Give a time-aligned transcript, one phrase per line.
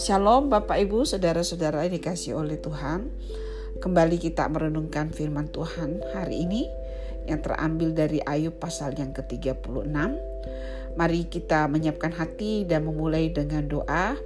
[0.00, 3.12] Shalom Bapak Ibu, Saudara-saudara dikasih oleh Tuhan.
[3.84, 6.64] Kembali kita merenungkan firman Tuhan hari ini
[7.28, 9.84] yang terambil dari Ayub pasal yang ke-36.
[10.96, 14.16] Mari kita menyiapkan hati dan memulai dengan doa.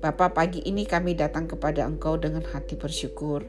[0.00, 3.44] Bapak pagi ini kami datang kepada Engkau dengan hati bersyukur.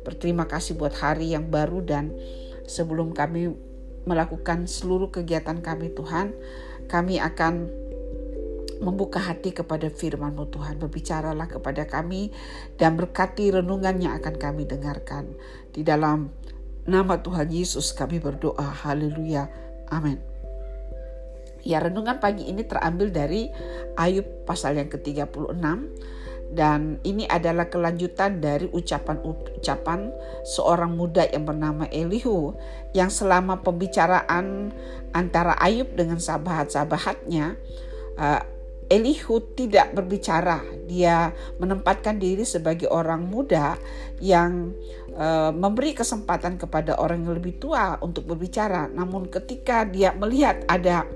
[0.00, 2.16] Berterima kasih buat hari yang baru dan
[2.64, 3.73] sebelum kami
[4.04, 6.32] melakukan seluruh kegiatan kami Tuhan,
[6.88, 7.84] kami akan
[8.84, 10.76] membuka hati kepada firman-Mu Tuhan.
[10.76, 12.28] Berbicaralah kepada kami
[12.76, 15.32] dan berkati renungan yang akan kami dengarkan.
[15.72, 16.32] Di dalam
[16.84, 18.84] nama Tuhan Yesus kami berdoa.
[18.84, 19.48] Haleluya.
[19.88, 20.20] Amin.
[21.64, 23.48] Ya renungan pagi ini terambil dari
[23.96, 25.64] Ayub pasal yang ke-36
[26.54, 30.14] dan ini adalah kelanjutan dari ucapan-ucapan
[30.46, 32.54] seorang muda yang bernama Elihu
[32.94, 34.70] yang selama pembicaraan
[35.10, 37.58] antara Ayub dengan sahabat-sahabatnya
[38.16, 38.42] uh,
[38.84, 40.60] Elihu tidak berbicara.
[40.84, 43.80] Dia menempatkan diri sebagai orang muda
[44.20, 44.76] yang
[45.16, 48.92] uh, memberi kesempatan kepada orang yang lebih tua untuk berbicara.
[48.92, 51.08] Namun ketika dia melihat ada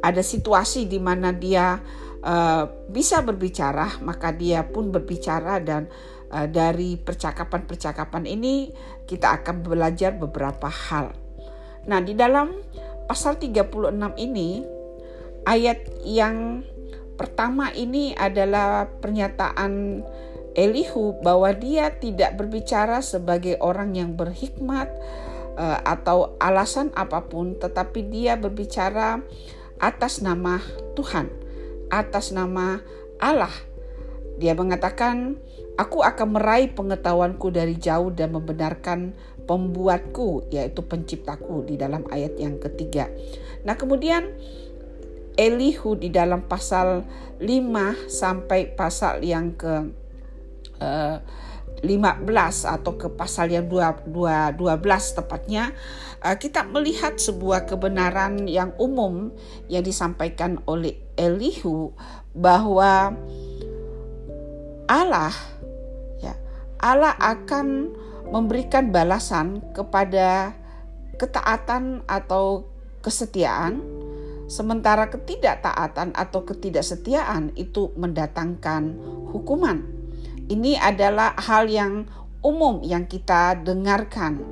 [0.00, 1.84] ada situasi di mana dia
[2.24, 5.88] uh, bisa berbicara, maka dia pun berbicara dan
[6.32, 8.72] uh, dari percakapan-percakapan ini
[9.04, 11.12] kita akan belajar beberapa hal.
[11.88, 12.52] Nah, di dalam
[13.08, 14.62] pasal 36 ini
[15.48, 16.62] ayat yang
[17.16, 20.04] pertama ini adalah pernyataan
[20.50, 24.90] Elihu bahwa dia tidak berbicara sebagai orang yang berhikmat
[25.54, 29.22] uh, atau alasan apa pun, tetapi dia berbicara
[29.78, 30.58] atas nama
[30.98, 31.30] Tuhan,
[31.90, 32.80] atas nama
[33.20, 33.52] Allah.
[34.40, 35.36] Dia mengatakan,
[35.76, 39.12] "Aku akan meraih pengetahuanku dari jauh dan membenarkan
[39.44, 43.12] pembuatku, yaitu penciptaku." Di dalam ayat yang ketiga.
[43.68, 44.32] Nah, kemudian
[45.40, 47.06] Elihu di dalam pasal
[47.40, 49.88] 5 sampai pasal yang ke
[50.82, 51.16] uh,
[51.80, 52.26] 15
[52.66, 55.72] atau ke pasal yang 2, 2, 12 tepatnya
[56.20, 59.32] uh, kita melihat sebuah kebenaran yang umum
[59.72, 61.96] yang disampaikan oleh Elihu
[62.36, 63.16] bahwa
[64.90, 65.32] Allah
[66.20, 66.36] ya
[66.82, 67.96] Allah akan
[68.28, 70.52] memberikan balasan kepada
[71.16, 72.68] ketaatan atau
[73.00, 73.80] kesetiaan
[74.50, 78.98] Sementara ketidaktaatan atau ketidaksetiaan itu mendatangkan
[79.30, 79.99] hukuman.
[80.50, 82.10] Ini adalah hal yang
[82.42, 84.42] umum yang kita dengarkan.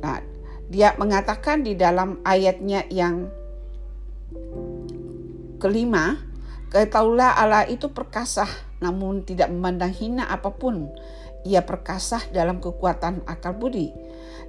[0.00, 0.24] Nah,
[0.72, 3.28] dia mengatakan di dalam ayatnya yang
[5.60, 6.16] kelima,
[6.72, 10.88] ketahuilah Allah itu perkasa namun tidak memandang hina apa pun.
[11.44, 13.92] Ia perkasa dalam kekuatan akal budi.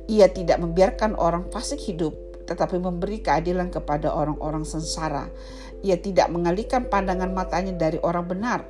[0.09, 5.29] Ia tidak membiarkan orang fasik hidup tetapi memberi keadilan kepada orang-orang sengsara.
[5.85, 8.65] Ia tidak mengalihkan pandangan matanya dari orang benar,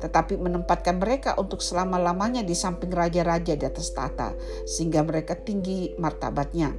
[0.00, 4.32] tetapi menempatkan mereka untuk selama-lamanya di samping raja-raja di atas tata,
[4.64, 6.72] sehingga mereka tinggi martabatnya.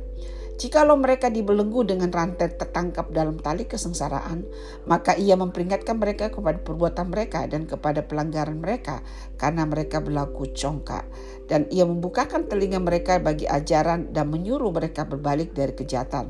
[0.61, 4.45] Jikalau mereka dibelenggu dengan rantai tertangkap dalam tali kesengsaraan,
[4.85, 9.01] maka ia memperingatkan mereka kepada perbuatan mereka dan kepada pelanggaran mereka
[9.41, 11.09] karena mereka berlaku congkak.
[11.49, 16.29] Dan ia membukakan telinga mereka bagi ajaran dan menyuruh mereka berbalik dari kejahatan.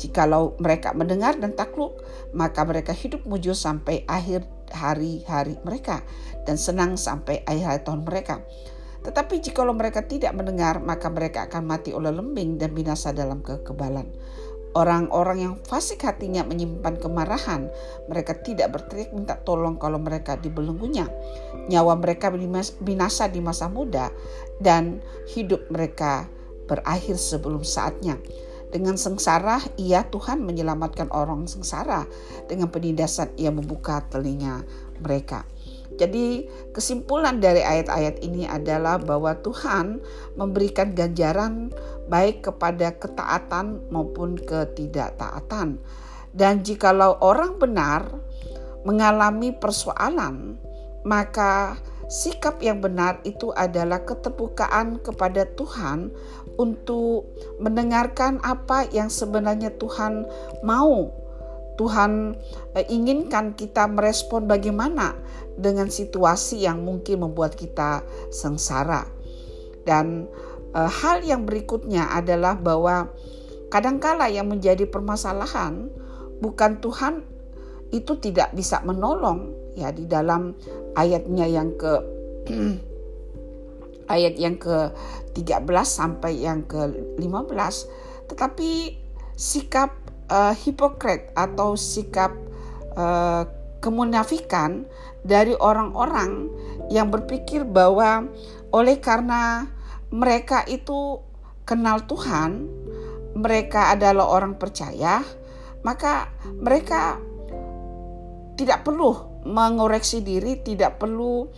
[0.00, 2.00] Jikalau mereka mendengar dan takluk,
[2.32, 6.00] maka mereka hidup mujur sampai akhir hari-hari mereka
[6.48, 8.40] dan senang sampai akhir tahun mereka
[9.02, 14.06] tetapi jikalau mereka tidak mendengar, maka mereka akan mati oleh lembing dan binasa dalam kekebalan.
[14.72, 17.68] Orang-orang yang fasik hatinya menyimpan kemarahan.
[18.08, 21.12] Mereka tidak berteriak minta tolong kalau mereka dibelenggunya.
[21.68, 22.32] Nyawa mereka
[22.80, 24.08] binasa di masa muda
[24.64, 26.24] dan hidup mereka
[26.64, 28.16] berakhir sebelum saatnya.
[28.72, 32.08] Dengan sengsara, ia Tuhan menyelamatkan orang sengsara.
[32.48, 34.64] Dengan penindasan, ia membuka telinga
[35.04, 35.44] mereka.
[36.00, 40.00] Jadi kesimpulan dari ayat-ayat ini adalah bahwa Tuhan
[40.40, 41.68] memberikan ganjaran
[42.08, 45.76] baik kepada ketaatan maupun ketidaktaatan.
[46.32, 48.08] Dan jikalau orang benar
[48.88, 50.56] mengalami persoalan,
[51.04, 51.76] maka
[52.12, 56.12] sikap yang benar itu adalah keterbukaan kepada Tuhan
[56.60, 60.28] untuk mendengarkan apa yang sebenarnya Tuhan
[60.60, 61.08] mau
[61.80, 62.36] Tuhan
[62.76, 65.16] eh, inginkan kita merespon bagaimana
[65.56, 69.08] dengan situasi yang mungkin membuat kita sengsara.
[69.88, 70.28] Dan
[70.76, 73.08] eh, hal yang berikutnya adalah bahwa
[73.72, 75.88] kadangkala yang menjadi permasalahan
[76.44, 77.24] bukan Tuhan
[77.88, 80.52] itu tidak bisa menolong ya di dalam
[80.96, 81.92] ayatnya yang ke
[84.14, 84.92] ayat yang ke
[85.32, 88.98] 13 sampai yang ke 15 tetapi
[89.36, 89.96] sikap
[90.28, 92.32] uh, hipokrit atau sikap
[92.96, 93.48] uh,
[93.82, 94.86] kemunafikan
[95.26, 96.50] dari orang-orang
[96.92, 98.30] yang berpikir bahwa
[98.70, 99.66] oleh karena
[100.12, 101.18] mereka itu
[101.64, 102.68] kenal Tuhan,
[103.32, 105.24] mereka adalah orang percaya,
[105.82, 106.28] maka
[106.60, 107.16] mereka
[108.60, 111.50] tidak perlu mengoreksi diri, tidak perlu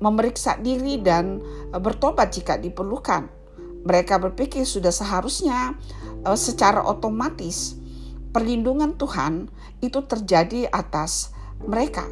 [0.00, 1.40] memeriksa diri dan
[1.70, 3.28] bertobat jika diperlukan.
[3.84, 5.76] Mereka berpikir sudah seharusnya
[6.24, 7.76] uh, secara otomatis
[8.32, 9.48] perlindungan Tuhan
[9.80, 11.32] itu terjadi atas
[11.64, 12.04] mereka.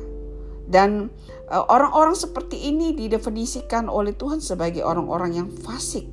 [0.69, 1.09] Dan
[1.49, 6.05] uh, orang-orang seperti ini didefinisikan oleh Tuhan sebagai orang-orang yang fasik.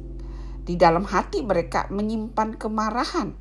[0.65, 3.35] Di dalam hati mereka menyimpan kemarahan.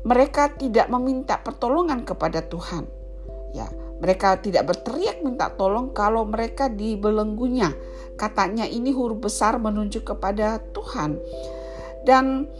[0.00, 2.88] Mereka tidak meminta pertolongan kepada Tuhan.
[3.50, 3.66] Ya,
[4.00, 7.76] mereka tidak berteriak minta tolong kalau mereka dibelenggunya
[8.20, 11.16] Katanya ini huruf besar menunjuk kepada Tuhan.
[12.04, 12.52] Dan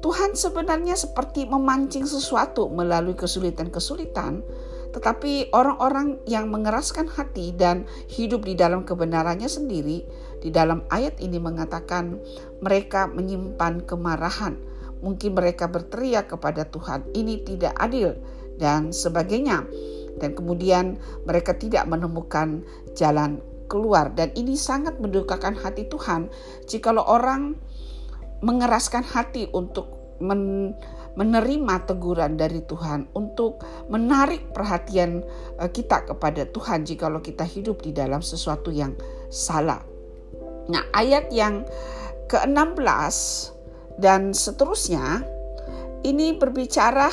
[0.00, 4.40] Tuhan sebenarnya seperti memancing sesuatu melalui kesulitan-kesulitan,
[4.96, 10.08] tetapi orang-orang yang mengeraskan hati dan hidup di dalam kebenarannya sendiri,
[10.40, 12.16] di dalam ayat ini mengatakan
[12.64, 14.56] mereka menyimpan kemarahan.
[15.04, 18.16] Mungkin mereka berteriak kepada Tuhan, "Ini tidak adil,"
[18.56, 19.68] dan sebagainya.
[20.20, 23.40] Dan kemudian mereka tidak menemukan jalan
[23.72, 26.28] keluar dan ini sangat mendukakan hati Tuhan
[26.68, 27.56] jikalau orang
[28.44, 30.76] mengeraskan hati untuk men,
[31.16, 35.24] menerima teguran dari Tuhan untuk menarik perhatian
[35.56, 38.92] eh, kita kepada Tuhan jikalau kita hidup di dalam sesuatu yang
[39.32, 39.80] salah.
[40.68, 41.64] Nah, ayat yang
[42.28, 43.16] ke-16
[43.98, 45.26] dan seterusnya
[46.02, 47.10] ini berbicara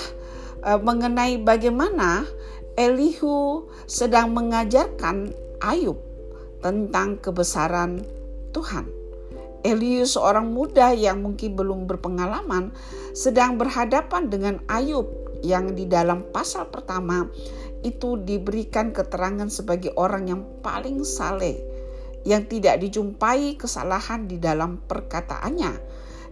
[0.63, 2.23] uh, mengenai bagaimana
[2.79, 5.99] Elihu sedang mengajarkan Ayub
[6.63, 8.07] tentang kebesaran
[8.55, 8.87] Tuhan.
[9.67, 12.71] Elius seorang muda yang mungkin belum berpengalaman
[13.11, 15.11] sedang berhadapan dengan Ayub
[15.43, 17.27] yang di dalam pasal pertama
[17.83, 21.59] itu diberikan keterangan sebagai orang yang paling saleh
[22.23, 25.88] yang tidak dijumpai kesalahan di dalam perkataannya.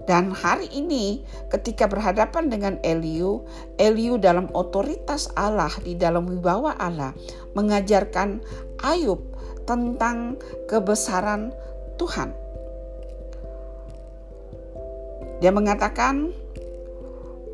[0.07, 3.43] Dan hari ini ketika berhadapan dengan Eliu,
[3.75, 7.11] Eliu dalam otoritas Allah di dalam wibawa Allah
[7.59, 8.39] mengajarkan
[8.87, 9.19] Ayub
[9.67, 10.39] tentang
[10.71, 11.51] kebesaran
[11.99, 12.31] Tuhan.
[15.43, 16.31] Dia mengatakan,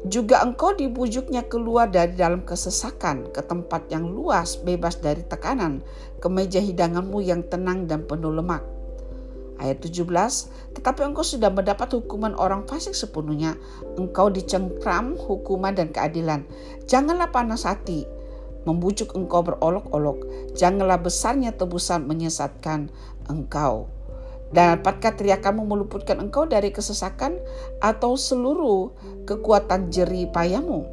[0.04, 5.80] juga engkau dibujuknya keluar dari dalam kesesakan ke tempat yang luas bebas dari tekanan
[6.20, 8.73] ke meja hidanganmu yang tenang dan penuh lemak.
[9.63, 13.56] Ayat 17, tetapi engkau sudah mendapat hukuman orang fasik sepenuhnya.
[13.95, 16.44] Engkau dicengkram hukuman dan keadilan.
[16.83, 18.04] Janganlah panas hati,
[18.68, 20.27] membujuk engkau berolok-olok.
[20.60, 22.92] Janganlah besarnya tebusan menyesatkan
[23.31, 23.88] engkau.
[24.54, 27.42] Dan dapatkah teriakanmu meluputkan engkau dari kesesakan
[27.81, 28.94] atau seluruh
[29.25, 30.86] kekuatan jeri payamu?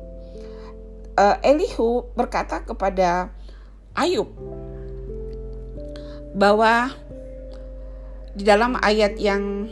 [1.19, 3.35] Uh, Elihu berkata kepada
[3.93, 4.33] Ayub
[6.33, 6.95] bahwa
[8.41, 9.69] di dalam ayat yang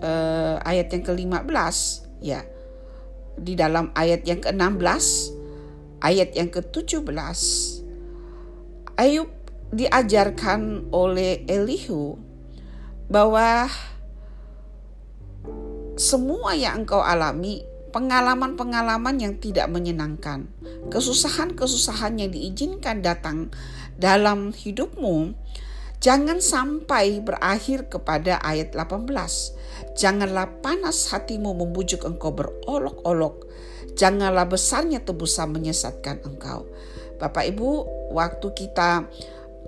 [0.00, 1.76] uh, ayat yang ke-15
[2.24, 2.40] ya.
[3.36, 5.04] Di dalam ayat yang ke-16
[6.00, 7.12] ayat yang ke-17
[8.96, 9.28] Ayub
[9.72, 12.16] diajarkan oleh Elihu
[13.12, 13.68] bahwa
[16.00, 20.48] semua yang engkau alami pengalaman-pengalaman yang tidak menyenangkan,
[20.88, 23.52] kesusahan-kesusahan yang diizinkan datang
[23.96, 25.36] dalam hidupmu,
[26.00, 29.06] jangan sampai berakhir kepada ayat 18.
[29.96, 33.50] Janganlah panas hatimu membujuk engkau berolok-olok,
[34.00, 36.64] Janganlah besarnya tebusan menyesatkan engkau.
[37.20, 37.70] Bapak Ibu,
[38.16, 39.04] waktu kita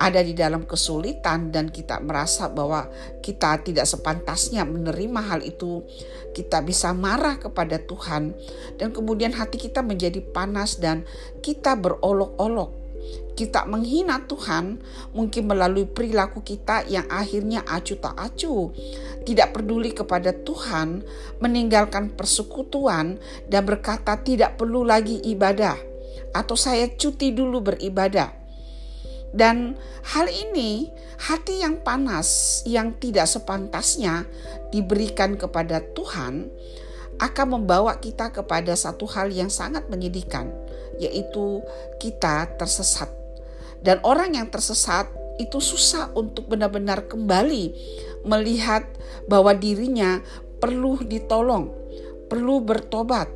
[0.01, 2.89] ada di dalam kesulitan dan kita merasa bahwa
[3.21, 5.85] kita tidak sepantasnya menerima hal itu,
[6.33, 8.33] kita bisa marah kepada Tuhan
[8.81, 11.05] dan kemudian hati kita menjadi panas dan
[11.45, 12.82] kita berolok-olok
[13.33, 14.79] kita menghina Tuhan
[15.17, 18.71] mungkin melalui perilaku kita yang akhirnya acu tak acu,
[19.25, 21.01] tidak peduli kepada Tuhan,
[21.41, 23.17] meninggalkan persekutuan
[23.49, 25.75] dan berkata tidak perlu lagi ibadah
[26.37, 28.31] atau saya cuti dulu beribadah.
[29.33, 29.81] Dan
[30.13, 34.29] hal ini hati yang panas yang tidak sepantasnya
[34.69, 36.53] diberikan kepada Tuhan
[37.17, 40.53] akan membawa kita kepada satu hal yang sangat menyedihkan
[41.01, 41.63] yaitu
[42.01, 43.23] kita tersesat
[43.83, 45.11] dan orang yang tersesat
[45.43, 47.75] itu susah untuk benar-benar kembali
[48.23, 48.87] melihat
[49.27, 50.23] bahwa dirinya
[50.63, 51.75] perlu ditolong,
[52.31, 53.27] perlu bertobat,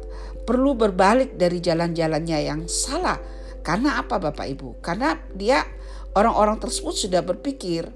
[0.46, 3.18] perlu berbalik dari jalan-jalannya yang salah.
[3.66, 4.78] Karena apa Bapak Ibu?
[4.78, 5.66] Karena dia
[6.14, 7.90] orang-orang tersebut sudah berpikir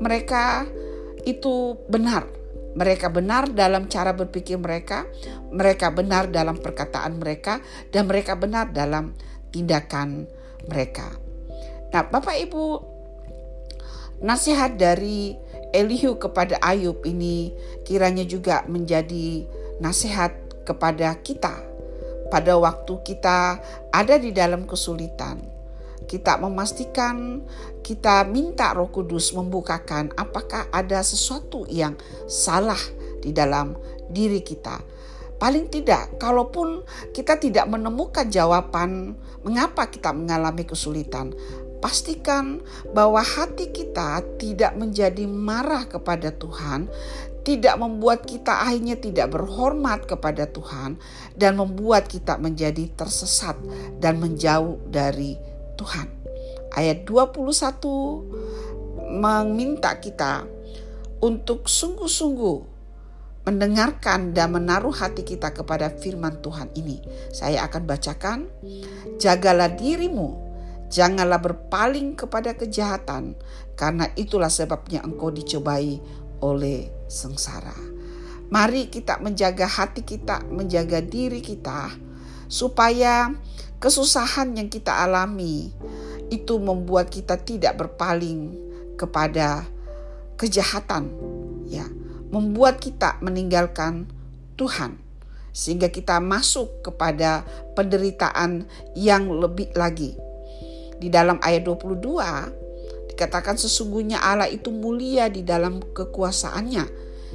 [0.00, 0.64] mereka
[1.28, 2.24] itu benar,
[2.72, 5.04] Mereka benar dalam cara berpikir mereka,
[5.52, 7.60] mereka benar dalam perkataan mereka,
[7.92, 9.12] dan mereka benar dalam
[9.52, 10.24] tindakan
[10.66, 11.12] mereka.
[11.92, 12.64] Nah, Bapak Ibu,
[14.24, 15.36] nasihat dari
[15.72, 17.52] Elihu kepada Ayub ini
[17.84, 19.44] kiranya juga menjadi
[19.80, 20.32] nasihat
[20.68, 21.52] kepada kita
[22.28, 23.60] pada waktu kita
[23.92, 25.40] ada di dalam kesulitan
[26.06, 27.42] kita memastikan
[27.82, 31.98] kita minta Roh Kudus membukakan apakah ada sesuatu yang
[32.30, 32.80] salah
[33.22, 33.74] di dalam
[34.10, 34.82] diri kita.
[35.42, 41.34] Paling tidak, kalaupun kita tidak menemukan jawaban mengapa kita mengalami kesulitan,
[41.82, 42.62] pastikan
[42.94, 46.86] bahwa hati kita tidak menjadi marah kepada Tuhan,
[47.42, 51.02] tidak membuat kita akhirnya tidak berhormat kepada Tuhan,
[51.34, 53.58] dan membuat kita menjadi tersesat
[53.98, 55.51] dan menjauh dari Tuhan.
[56.72, 57.36] Ayat 21
[59.12, 60.48] meminta kita
[61.20, 62.72] untuk sungguh-sungguh
[63.42, 67.02] mendengarkan dan menaruh hati kita kepada firman Tuhan ini.
[67.34, 68.38] Saya akan bacakan,
[69.18, 70.38] jagalah dirimu,
[70.88, 73.34] janganlah berpaling kepada kejahatan,
[73.74, 75.98] karena itulah sebabnya engkau dicobai
[76.38, 77.74] oleh sengsara.
[78.52, 81.90] Mari kita menjaga hati kita, menjaga diri kita,
[82.52, 83.32] supaya
[83.80, 85.72] kesusahan yang kita alami
[86.28, 88.52] itu membuat kita tidak berpaling
[89.00, 89.64] kepada
[90.36, 91.08] kejahatan
[91.64, 91.88] ya.
[92.28, 94.08] Membuat kita meninggalkan
[94.60, 95.00] Tuhan
[95.52, 97.44] sehingga kita masuk kepada
[97.76, 100.16] penderitaan yang lebih lagi.
[100.96, 106.84] Di dalam ayat 22 dikatakan sesungguhnya Allah itu mulia di dalam kekuasaannya.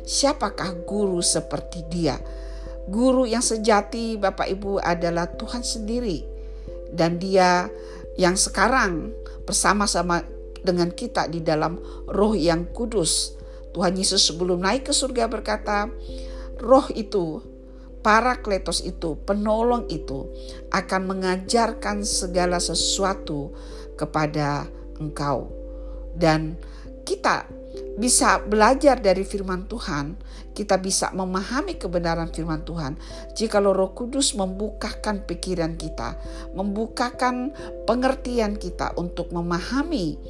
[0.01, 2.17] Siapakah guru seperti dia
[2.87, 6.23] guru yang sejati Bapak Ibu adalah Tuhan sendiri
[6.91, 7.67] dan dia
[8.15, 9.11] yang sekarang
[9.43, 10.23] bersama-sama
[10.63, 11.79] dengan kita di dalam
[12.09, 13.37] roh yang kudus.
[13.71, 15.85] Tuhan Yesus sebelum naik ke surga berkata,
[16.57, 17.45] roh itu,
[18.01, 20.25] para kletos itu, penolong itu
[20.73, 23.53] akan mengajarkan segala sesuatu
[23.93, 24.65] kepada
[24.97, 25.53] engkau.
[26.17, 26.57] Dan
[27.05, 27.45] kita
[27.97, 30.13] bisa belajar dari firman Tuhan,
[30.53, 32.93] kita bisa memahami kebenaran firman Tuhan.
[33.33, 36.13] Jika Roh Kudus membukakan pikiran kita,
[36.53, 37.57] membukakan
[37.89, 40.21] pengertian kita untuk memahami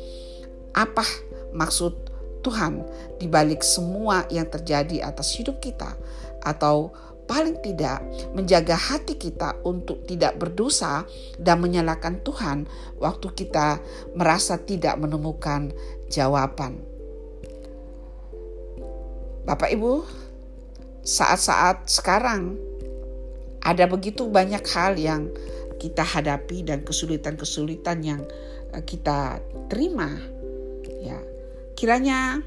[0.72, 1.04] apa
[1.52, 2.08] maksud
[2.40, 2.88] Tuhan
[3.20, 6.00] di balik semua yang terjadi atas hidup kita
[6.40, 6.96] atau
[7.28, 8.00] paling tidak
[8.32, 11.04] menjaga hati kita untuk tidak berdosa
[11.36, 12.72] dan menyalahkan Tuhan
[13.04, 13.84] waktu kita
[14.16, 15.76] merasa tidak menemukan
[16.08, 16.87] jawaban.
[19.48, 20.04] Bapak Ibu,
[21.08, 22.60] saat-saat sekarang
[23.64, 25.32] ada begitu banyak hal yang
[25.80, 28.28] kita hadapi dan kesulitan-kesulitan yang
[28.76, 29.40] eh, kita
[29.72, 30.12] terima.
[31.00, 31.16] Ya,
[31.80, 32.44] kiranya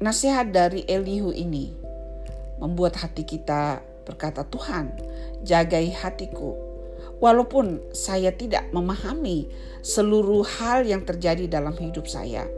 [0.00, 1.76] nasihat dari Elihu ini
[2.56, 4.88] membuat hati kita berkata, "Tuhan,
[5.44, 6.56] jagai hatiku."
[7.20, 9.52] Walaupun saya tidak memahami
[9.84, 12.48] seluruh hal yang terjadi dalam hidup saya,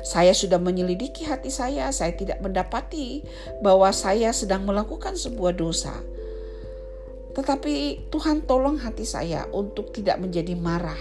[0.00, 3.24] saya sudah menyelidiki hati saya, saya tidak mendapati
[3.60, 5.92] bahwa saya sedang melakukan sebuah dosa.
[7.36, 10.98] Tetapi Tuhan tolong hati saya untuk tidak menjadi marah,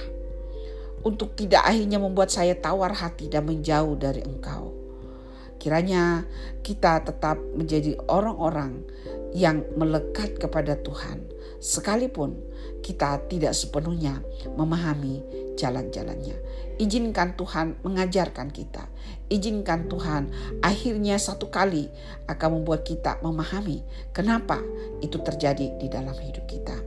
[1.02, 4.76] untuk tidak akhirnya membuat saya tawar hati dan menjauh dari Engkau.
[5.60, 6.24] Kiranya
[6.64, 8.88] kita tetap menjadi orang-orang
[9.34, 11.22] yang melekat kepada Tuhan,
[11.62, 12.40] sekalipun
[12.82, 14.24] kita tidak sepenuhnya
[14.58, 15.22] memahami
[15.60, 16.38] jalan-jalannya.
[16.80, 18.88] Izinkan Tuhan mengajarkan kita.
[19.28, 20.32] Izinkan Tuhan
[20.64, 21.92] akhirnya satu kali
[22.32, 23.84] akan membuat kita memahami
[24.16, 24.64] kenapa
[25.04, 26.80] itu terjadi di dalam hidup kita.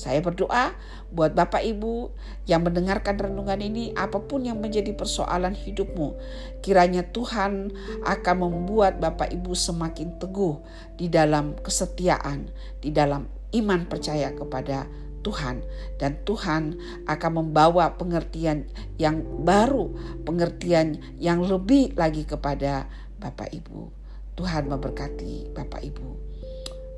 [0.00, 0.72] Saya berdoa
[1.12, 2.08] buat Bapak Ibu
[2.48, 6.16] yang mendengarkan renungan ini, apa pun yang menjadi persoalan hidupmu,
[6.64, 7.68] kiranya Tuhan
[8.08, 10.56] akan membuat Bapak Ibu semakin teguh
[10.96, 12.48] di dalam kesetiaan,
[12.80, 14.88] di dalam iman percaya kepada
[15.20, 15.60] Tuhan
[16.00, 18.64] dan Tuhan akan membawa pengertian
[18.96, 19.92] yang baru,
[20.24, 22.88] pengertian yang lebih lagi kepada
[23.20, 23.92] Bapak Ibu.
[24.40, 26.08] Tuhan memberkati Bapak Ibu.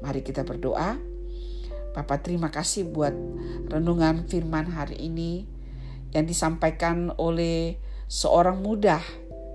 [0.07, 1.12] Mari kita berdoa.
[1.93, 3.13] Bapak terima kasih buat
[3.69, 5.45] renungan firman hari ini
[6.17, 7.77] yang disampaikan oleh
[8.09, 9.01] seorang muda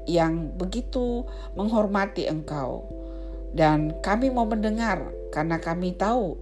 [0.06, 1.26] yang begitu
[1.58, 2.86] menghormati Engkau.
[3.58, 6.38] Dan kami mau mendengar karena kami tahu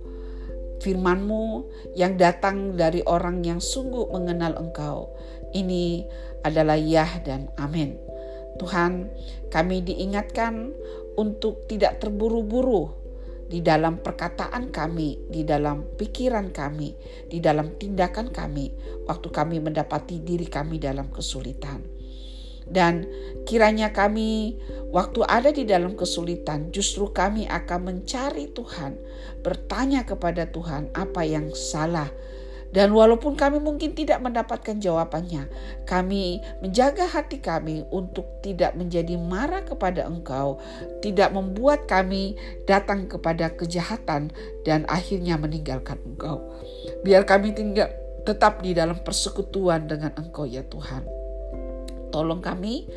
[0.84, 1.64] firmanmu
[1.96, 5.16] yang datang dari orang yang sungguh mengenal engkau.
[5.56, 6.04] Ini
[6.44, 7.96] adalah ya dan amin.
[8.60, 9.08] Tuhan,
[9.52, 10.76] kami diingatkan
[11.16, 13.05] untuk tidak terburu-buru
[13.46, 16.98] di dalam perkataan kami, di dalam pikiran kami,
[17.30, 18.74] di dalam tindakan kami,
[19.06, 21.86] waktu kami mendapati diri kami dalam kesulitan.
[22.66, 23.06] Dan
[23.46, 24.58] kiranya kami
[24.90, 28.98] waktu ada di dalam kesulitan justru kami akan mencari Tuhan,
[29.46, 32.10] bertanya kepada Tuhan apa yang salah
[32.76, 35.48] dan walaupun kami mungkin tidak mendapatkan jawabannya,
[35.88, 40.60] kami menjaga hati kami untuk tidak menjadi marah kepada Engkau,
[41.00, 42.36] tidak membuat kami
[42.68, 44.36] datang kepada kejahatan
[44.68, 46.44] dan akhirnya meninggalkan Engkau.
[47.08, 47.96] Biar kami tinggal
[48.28, 51.08] tetap di dalam persekutuan dengan Engkau ya Tuhan.
[52.12, 52.92] Tolong kami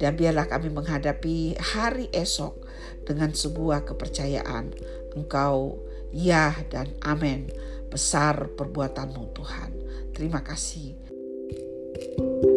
[0.00, 2.64] dan biarlah kami menghadapi hari esok
[3.04, 4.72] dengan sebuah kepercayaan
[5.12, 5.76] Engkau
[6.16, 9.70] ya dan amin besar perbuatanmu Tuhan.
[10.12, 10.96] Terima kasih.
[11.98, 12.47] thank you